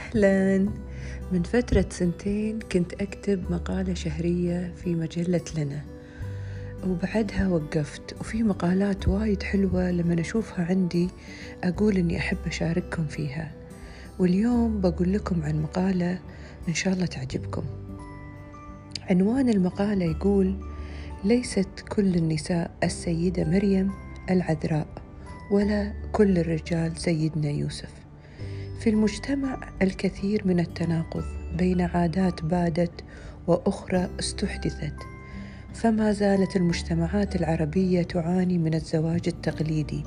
[0.00, 0.68] أهلا.
[1.32, 5.80] من فترة سنتين كنت أكتب مقالة شهرية في مجلة لنا.
[6.86, 11.08] وبعدها وقفت وفي مقالات وايد حلوة لما أشوفها عندي
[11.64, 13.52] أقول إني أحب أشارككم فيها.
[14.18, 16.18] واليوم بقول لكم عن مقالة
[16.68, 17.62] إن شاء الله تعجبكم.
[19.10, 20.54] عنوان المقالة يقول
[21.24, 23.90] ليست كل النساء السيدة مريم
[24.30, 24.86] العذراء
[25.50, 27.90] ولا كل الرجال سيدنا يوسف.
[28.80, 31.24] في المجتمع الكثير من التناقض
[31.58, 33.04] بين عادات بادت
[33.46, 34.94] وأخرى استحدثت
[35.74, 40.04] فما زالت المجتمعات العربية تعاني من الزواج التقليدي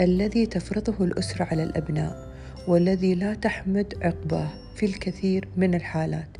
[0.00, 2.32] الذي تفرضه الأسرة على الأبناء
[2.68, 6.36] والذي لا تحمد عقباه في الكثير من الحالات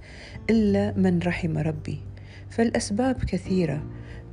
[0.51, 2.06] إلا من رحم ربي.
[2.51, 3.83] فالأسباب كثيرة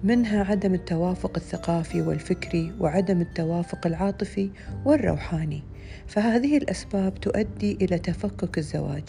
[0.03, 4.49] منها عدم التوافق الثقافي والفكري وعدم التوافق العاطفي
[4.85, 5.63] والروحاني.
[6.07, 9.03] فهذه الأسباب تؤدي إلى تفكك الزواج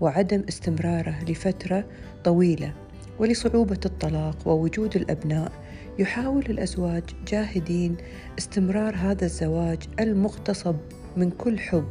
[0.00, 1.84] وعدم استمراره لفترة
[2.24, 2.74] طويلة
[3.18, 5.52] ولصعوبة الطلاق ووجود الأبناء.
[5.98, 7.96] يحاول الأزواج جاهدين
[8.38, 10.76] استمرار هذا الزواج المغتصب
[11.16, 11.88] من كل حب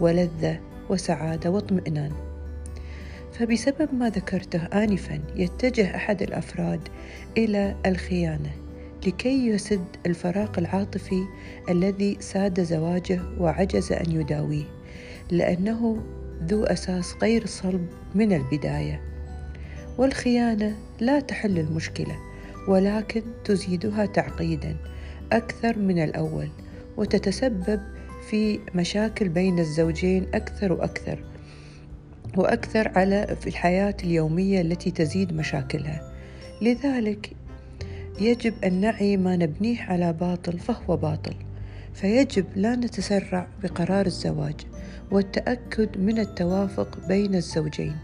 [0.00, 2.31] ولذة وسعادة واطمئنان.
[3.32, 6.80] فبسبب ما ذكرته آنفا يتجه أحد الأفراد
[7.36, 8.50] إلى الخيانة
[9.06, 11.24] لكي يسد الفراغ العاطفي
[11.68, 14.64] الذي ساد زواجه وعجز أن يداويه
[15.30, 16.02] لأنه
[16.46, 19.00] ذو أساس غير صلب من البداية.
[19.98, 22.16] والخيانة لا تحل المشكلة
[22.68, 24.76] ولكن تزيدها تعقيدا
[25.32, 26.48] أكثر من الأول
[26.96, 27.80] وتتسبب
[28.30, 31.31] في مشاكل بين الزوجين أكثر وأكثر.
[32.36, 36.12] وأكثر على في الحياة اليومية التي تزيد مشاكلها.
[36.62, 37.32] لذلك
[38.20, 41.34] يجب أن نعي ما نبنيه على باطل فهو باطل.
[41.94, 44.54] فيجب لا نتسرع بقرار الزواج
[45.10, 47.96] والتأكد من التوافق بين الزوجين.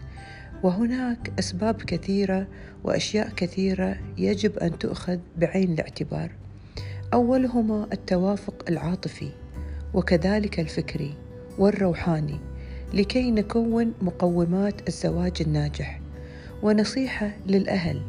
[0.62, 2.46] وهناك أسباب كثيرة
[2.84, 6.30] وأشياء كثيرة يجب أن تؤخذ بعين الاعتبار.
[7.14, 9.30] أولهما التوافق العاطفي
[9.94, 11.14] وكذلك الفكري
[11.58, 12.47] والروحاني.
[12.92, 16.00] لكي نكون مقومات الزواج الناجح.
[16.62, 18.02] ونصيحة للأهل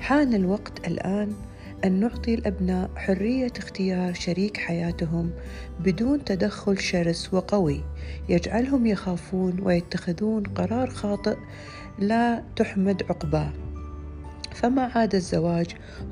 [0.00, 1.32] حان الوقت الآن
[1.84, 5.30] أن نعطي الأبناء حرية اختيار شريك حياتهم
[5.80, 7.80] بدون تدخل شرس وقوي.
[8.28, 11.36] يجعلهم يخافون ويتخذون قرار خاطئ
[11.98, 13.52] لا تحمد عقباه.
[14.54, 15.66] فما عاد الزواج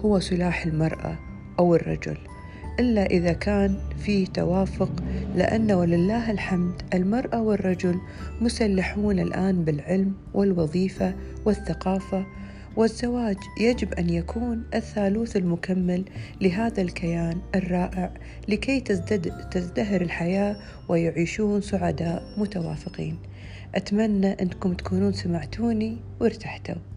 [0.04, 1.18] هو سلاح المرأة
[1.58, 2.18] أو الرجل.
[2.80, 4.90] إلا إذا كان فيه توافق
[5.36, 8.00] لأن ولله الحمد المرأة والرجل
[8.40, 11.14] مسلحون الآن بالعلم والوظيفة
[11.44, 12.26] والثقافة
[12.76, 16.04] والزواج يجب أن يكون الثالوث المكمل
[16.40, 18.10] لهذا الكيان الرائع
[18.48, 20.56] لكي تزدد تزدهر الحياة
[20.88, 23.18] ويعيشون سعداء متوافقين.
[23.74, 26.93] أتمنى أنكم تكونون سمعتوني وارتحتوا.